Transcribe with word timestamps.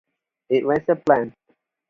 It 0.49 0.65
wasn't 0.65 1.05
planned. 1.05 1.35